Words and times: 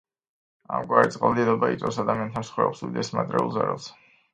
ამგვარი 0.77 1.11
წყალდიდობა 1.17 1.71
იწვევს 1.77 2.03
ადამიანთა 2.07 2.47
მსხვერპლს, 2.47 2.87
უდიდეს 2.91 3.17
მატერიალურ 3.23 3.59
ზარალს. 3.61 3.97